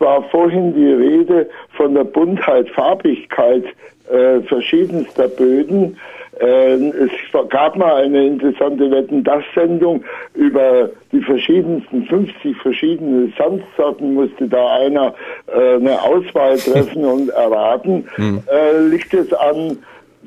war 0.00 0.22
vorhin 0.30 0.74
die 0.74 0.92
Rede 0.92 1.48
von 1.76 1.94
der 1.94 2.04
Buntheit, 2.04 2.68
Farbigkeit 2.70 3.64
äh, 4.10 4.40
verschiedenster 4.40 5.28
Böden. 5.28 5.96
Äh, 6.40 6.74
es 6.74 7.10
gab 7.50 7.76
mal 7.76 8.02
eine 8.02 8.26
interessante 8.26 8.90
Wetten-Das-Sendung 8.90 10.02
über 10.34 10.90
die 11.12 11.20
verschiedensten, 11.20 12.04
50 12.04 12.56
verschiedene 12.56 13.30
Sandsorten 13.36 14.14
musste 14.14 14.48
da 14.48 14.78
einer 14.78 15.14
äh, 15.54 15.74
eine 15.74 16.00
Auswahl 16.02 16.56
treffen 16.56 17.04
und 17.04 17.28
erraten. 17.30 18.08
Hm. 18.14 18.42
Äh, 18.50 18.88
liegt 18.88 19.12
es 19.12 19.32
an 19.34 19.78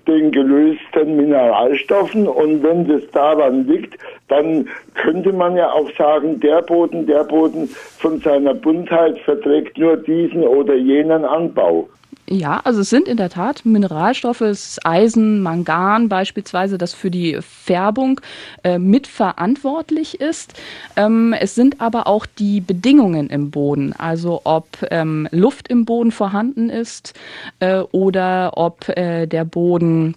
den 0.07 0.31
gelösten 0.31 1.15
Mineralstoffen 1.15 2.27
und 2.27 2.63
wenn 2.63 2.87
das 2.87 3.09
daran 3.11 3.67
liegt, 3.67 3.97
dann 4.27 4.67
könnte 4.95 5.31
man 5.31 5.55
ja 5.55 5.71
auch 5.71 5.89
sagen, 5.97 6.39
der 6.39 6.61
Boden, 6.61 7.05
der 7.05 7.23
Boden 7.23 7.67
von 7.99 8.19
seiner 8.19 8.53
Buntheit 8.53 9.17
verträgt 9.19 9.77
nur 9.77 9.97
diesen 9.97 10.43
oder 10.43 10.75
jenen 10.75 11.23
Anbau. 11.25 11.87
Ja, 12.33 12.61
also 12.63 12.81
es 12.81 12.89
sind 12.89 13.07
in 13.07 13.17
der 13.17 13.29
Tat 13.29 13.63
Mineralstoffe, 13.63 14.41
es 14.41 14.69
ist 14.69 14.85
Eisen, 14.87 15.43
Mangan 15.43 16.09
beispielsweise, 16.09 16.79
das 16.79 16.91
für 16.95 17.11
die 17.11 17.37
Färbung 17.41 18.19
äh, 18.63 18.79
mitverantwortlich 18.79 20.19
ist. 20.19 20.53
Ähm, 20.95 21.33
es 21.39 21.53
sind 21.53 21.79
aber 21.79 22.07
auch 22.07 22.25
die 22.25 22.59
Bedingungen 22.59 23.29
im 23.29 23.51
Boden, 23.51 23.93
also 23.93 24.41
ob 24.45 24.67
ähm, 24.89 25.27
Luft 25.29 25.67
im 25.67 25.85
Boden 25.85 26.11
vorhanden 26.11 26.71
ist 26.71 27.13
äh, 27.59 27.81
oder 27.91 28.53
ob 28.55 28.89
äh, 28.89 29.27
der 29.27 29.45
Boden 29.45 30.15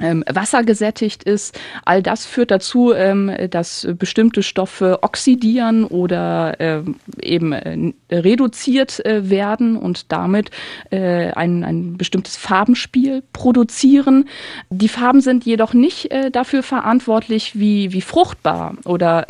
ähm, 0.00 0.24
wassergesättigt 0.28 1.22
ist. 1.22 1.58
All 1.84 2.02
das 2.02 2.26
führt 2.26 2.50
dazu, 2.50 2.92
ähm, 2.92 3.30
dass 3.50 3.86
bestimmte 3.96 4.42
Stoffe 4.42 4.98
oxidieren 5.02 5.84
oder 5.84 6.56
ähm, 6.58 6.96
eben 7.20 7.52
äh, 7.52 8.16
reduziert 8.16 9.04
äh, 9.04 9.30
werden 9.30 9.76
und 9.76 10.10
damit 10.10 10.50
äh, 10.90 11.30
ein, 11.32 11.62
ein 11.62 11.96
bestimmtes 11.96 12.36
Farbenspiel 12.36 13.22
produzieren. 13.32 14.28
Die 14.70 14.88
Farben 14.88 15.20
sind 15.20 15.44
jedoch 15.44 15.74
nicht 15.74 16.10
dafür 16.32 16.62
verantwortlich, 16.62 17.58
wie, 17.58 17.92
wie 17.92 18.00
fruchtbar 18.00 18.76
oder 18.84 19.26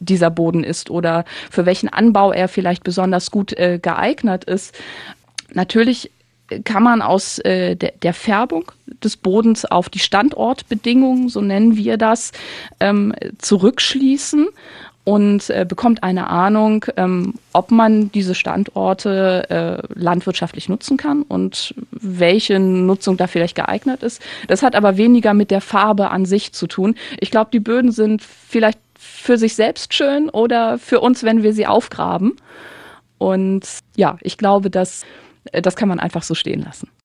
dieser 0.00 0.30
Boden 0.30 0.64
ist 0.64 0.90
oder 0.90 1.24
für 1.50 1.66
welchen 1.66 1.88
Anbau 1.88 2.32
er 2.32 2.48
vielleicht 2.48 2.84
besonders 2.84 3.30
gut 3.30 3.54
geeignet 3.56 4.44
ist. 4.44 4.76
Natürlich 5.52 6.10
kann 6.64 6.82
man 6.82 7.02
aus 7.02 7.38
äh, 7.40 7.76
der, 7.76 7.92
der, 8.02 8.14
Färbung 8.14 8.70
des 9.02 9.16
Bodens 9.16 9.64
auf 9.64 9.88
die 9.88 9.98
Standortbedingungen, 9.98 11.28
so 11.28 11.40
nennen 11.40 11.76
wir 11.76 11.96
das, 11.96 12.32
ähm, 12.80 13.14
zurückschließen 13.38 14.48
und 15.06 15.50
äh, 15.50 15.64
bekommt 15.68 16.02
eine 16.02 16.28
Ahnung, 16.28 16.84
ähm, 16.96 17.34
ob 17.52 17.70
man 17.70 18.10
diese 18.10 18.34
Standorte 18.34 19.48
äh, 19.48 19.94
landwirtschaftlich 19.94 20.68
nutzen 20.68 20.96
kann 20.96 21.22
und 21.22 21.74
welche 21.92 22.58
Nutzung 22.58 23.16
da 23.16 23.28
vielleicht 23.28 23.54
geeignet 23.54 24.02
ist. 24.02 24.20
Das 24.48 24.64
hat 24.64 24.74
aber 24.74 24.96
weniger 24.96 25.32
mit 25.32 25.52
der 25.52 25.60
Farbe 25.60 26.10
an 26.10 26.26
sich 26.26 26.52
zu 26.52 26.66
tun. 26.66 26.96
Ich 27.20 27.30
glaube, 27.30 27.50
die 27.52 27.60
Böden 27.60 27.92
sind 27.92 28.20
vielleicht 28.20 28.80
für 28.98 29.38
sich 29.38 29.54
selbst 29.54 29.94
schön 29.94 30.28
oder 30.28 30.76
für 30.76 30.98
uns, 30.98 31.22
wenn 31.22 31.44
wir 31.44 31.52
sie 31.52 31.68
aufgraben. 31.68 32.36
Und 33.18 33.62
ja, 33.94 34.18
ich 34.22 34.36
glaube, 34.38 34.70
dass 34.70 35.04
das 35.52 35.76
kann 35.76 35.88
man 35.88 36.00
einfach 36.00 36.22
so 36.22 36.34
stehen 36.34 36.62
lassen. 36.62 36.90